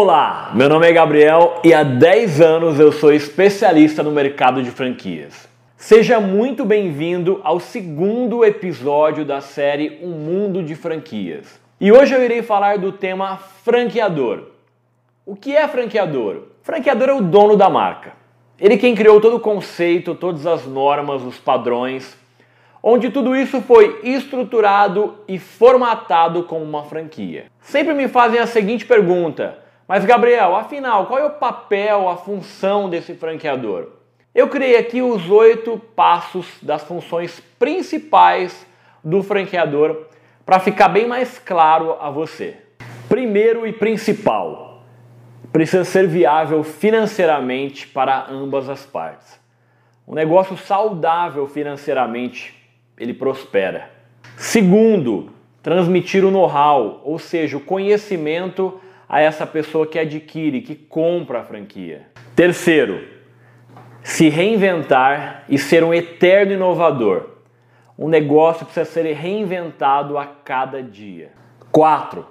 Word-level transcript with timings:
Olá, 0.00 0.52
meu 0.54 0.68
nome 0.68 0.88
é 0.88 0.92
Gabriel 0.92 1.60
e 1.64 1.74
há 1.74 1.82
10 1.82 2.40
anos 2.40 2.78
eu 2.78 2.92
sou 2.92 3.12
especialista 3.12 4.00
no 4.00 4.12
mercado 4.12 4.62
de 4.62 4.70
franquias. 4.70 5.48
Seja 5.76 6.20
muito 6.20 6.64
bem-vindo 6.64 7.40
ao 7.42 7.58
segundo 7.58 8.44
episódio 8.44 9.24
da 9.24 9.40
série 9.40 9.98
Um 10.00 10.10
Mundo 10.10 10.62
de 10.62 10.76
Franquias. 10.76 11.60
E 11.80 11.90
hoje 11.90 12.14
eu 12.14 12.22
irei 12.22 12.42
falar 12.42 12.78
do 12.78 12.92
tema 12.92 13.38
franqueador. 13.64 14.44
O 15.26 15.34
que 15.34 15.56
é 15.56 15.66
franqueador? 15.66 16.44
Franqueador 16.62 17.08
é 17.08 17.14
o 17.14 17.20
dono 17.20 17.56
da 17.56 17.68
marca. 17.68 18.12
Ele 18.56 18.76
quem 18.76 18.94
criou 18.94 19.20
todo 19.20 19.38
o 19.38 19.40
conceito, 19.40 20.14
todas 20.14 20.46
as 20.46 20.64
normas, 20.64 21.24
os 21.24 21.38
padrões, 21.38 22.16
onde 22.80 23.10
tudo 23.10 23.34
isso 23.34 23.60
foi 23.62 23.98
estruturado 24.04 25.16
e 25.26 25.40
formatado 25.40 26.44
como 26.44 26.64
uma 26.64 26.84
franquia. 26.84 27.46
Sempre 27.60 27.94
me 27.94 28.06
fazem 28.06 28.38
a 28.38 28.46
seguinte 28.46 28.86
pergunta: 28.86 29.66
mas 29.88 30.04
Gabriel, 30.04 30.54
afinal, 30.54 31.06
qual 31.06 31.18
é 31.18 31.24
o 31.24 31.30
papel, 31.30 32.10
a 32.10 32.16
função 32.18 32.90
desse 32.90 33.14
franqueador? 33.14 33.88
Eu 34.34 34.48
criei 34.48 34.76
aqui 34.76 35.00
os 35.00 35.30
oito 35.30 35.80
passos 35.96 36.46
das 36.60 36.84
funções 36.84 37.40
principais 37.58 38.66
do 39.02 39.22
franqueador 39.22 40.06
para 40.44 40.60
ficar 40.60 40.88
bem 40.88 41.06
mais 41.06 41.38
claro 41.38 41.96
a 41.98 42.10
você. 42.10 42.58
Primeiro 43.08 43.66
e 43.66 43.72
principal, 43.72 44.82
precisa 45.50 45.84
ser 45.84 46.06
viável 46.06 46.62
financeiramente 46.62 47.88
para 47.88 48.26
ambas 48.30 48.68
as 48.68 48.84
partes. 48.84 49.40
Um 50.06 50.14
negócio 50.14 50.56
saudável 50.58 51.46
financeiramente, 51.46 52.54
ele 52.98 53.14
prospera. 53.14 53.90
Segundo, 54.36 55.30
transmitir 55.62 56.24
o 56.24 56.30
know-how, 56.30 57.00
ou 57.04 57.18
seja, 57.18 57.56
o 57.56 57.60
conhecimento 57.60 58.78
a 59.08 59.20
essa 59.20 59.46
pessoa 59.46 59.86
que 59.86 59.98
adquire, 59.98 60.60
que 60.60 60.74
compra 60.74 61.40
a 61.40 61.44
franquia. 61.44 62.06
Terceiro, 62.36 63.02
se 64.02 64.28
reinventar 64.28 65.44
e 65.48 65.58
ser 65.58 65.82
um 65.82 65.94
eterno 65.94 66.52
inovador. 66.52 67.38
Um 67.98 68.08
negócio 68.08 68.64
precisa 68.64 68.84
ser 68.84 69.12
reinventado 69.12 70.18
a 70.18 70.26
cada 70.26 70.82
dia. 70.82 71.30
Quatro, 71.72 72.26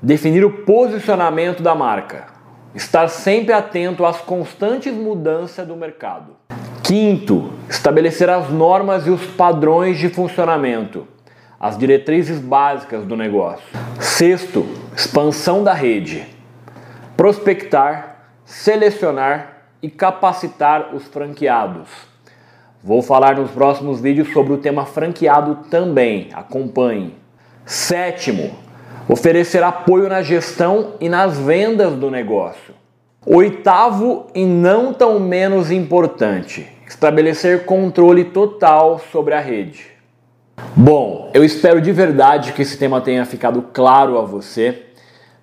definir 0.00 0.44
o 0.44 0.64
posicionamento 0.64 1.62
da 1.62 1.74
marca. 1.74 2.28
Estar 2.74 3.08
sempre 3.08 3.52
atento 3.52 4.04
às 4.04 4.20
constantes 4.20 4.92
mudanças 4.92 5.66
do 5.66 5.74
mercado. 5.74 6.36
Quinto, 6.82 7.52
estabelecer 7.68 8.28
as 8.28 8.50
normas 8.50 9.06
e 9.06 9.10
os 9.10 9.24
padrões 9.26 9.98
de 9.98 10.08
funcionamento 10.08 11.08
as 11.58 11.76
diretrizes 11.76 12.38
básicas 12.38 13.04
do 13.04 13.16
negócio. 13.16 13.66
Sexto, 13.98 14.66
expansão 14.96 15.62
da 15.62 15.74
rede. 15.74 16.26
Prospectar, 17.18 18.16
selecionar 18.46 19.58
e 19.82 19.90
capacitar 19.90 20.94
os 20.94 21.04
franqueados. 21.04 21.86
Vou 22.82 23.02
falar 23.02 23.36
nos 23.36 23.50
próximos 23.50 24.00
vídeos 24.00 24.32
sobre 24.32 24.54
o 24.54 24.58
tema 24.58 24.86
franqueado 24.86 25.66
também, 25.70 26.30
acompanhe. 26.32 27.14
Sétimo, 27.66 28.52
oferecer 29.06 29.62
apoio 29.62 30.08
na 30.08 30.22
gestão 30.22 30.94
e 30.98 31.10
nas 31.10 31.38
vendas 31.38 31.92
do 31.92 32.10
negócio. 32.10 32.74
Oitavo 33.26 34.28
e 34.34 34.46
não 34.46 34.94
tão 34.94 35.20
menos 35.20 35.70
importante, 35.70 36.66
estabelecer 36.88 37.66
controle 37.66 38.24
total 38.24 38.98
sobre 39.12 39.34
a 39.34 39.40
rede. 39.40 39.88
Bom, 40.74 41.30
eu 41.34 41.44
espero 41.44 41.82
de 41.82 41.92
verdade 41.92 42.52
que 42.52 42.62
esse 42.62 42.78
tema 42.78 43.00
tenha 43.02 43.26
ficado 43.26 43.60
claro 43.74 44.16
a 44.16 44.22
você. 44.22 44.85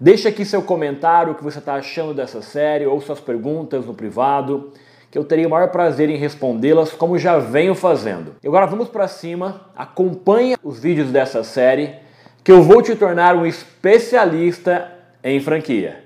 Deixe 0.04 0.28
aqui 0.28 0.44
seu 0.44 0.62
comentário, 0.62 1.32
o 1.32 1.36
que 1.36 1.42
você 1.46 1.59
está 1.59 1.76
achando 1.76 2.14
dessa 2.14 2.42
série, 2.42 2.86
ou 2.86 3.00
suas 3.00 3.22
perguntas 3.22 3.86
no 3.86 3.94
privado, 3.94 4.74
que 5.09 5.18
eu 5.18 5.24
teria 5.24 5.47
o 5.47 5.50
maior 5.50 5.69
prazer 5.69 6.09
em 6.09 6.18
respondê-las, 6.18 6.91
como 6.91 7.18
já 7.18 7.40
venho 7.40 7.74
fazendo. 7.74 8.36
E 8.44 8.47
agora 8.50 8.66
vamos 8.66 8.90
para 8.90 9.08
cima, 9.08 9.62
acompanhe 9.74 10.58
os 10.62 10.78
vídeos 10.78 11.09
dessa 11.09 11.42
série, 11.42 11.96
que 12.44 12.52
eu 12.52 12.62
vou 12.62 12.81
te 12.81 12.97
tornar 12.97 13.34
um 13.38 13.46
especialista 13.46 14.92
em 15.24 15.40
franquia. 15.40 16.03